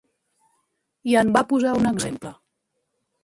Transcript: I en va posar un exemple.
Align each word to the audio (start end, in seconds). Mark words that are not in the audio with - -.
I 1.11 1.17
en 1.21 1.29
va 1.37 1.43
posar 1.53 1.75
un 1.81 1.89
exemple. 1.91 2.33